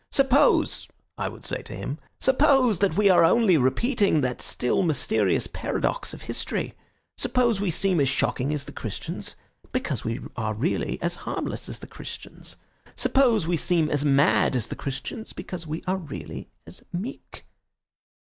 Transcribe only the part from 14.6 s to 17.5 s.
the Christians because we are really as meek."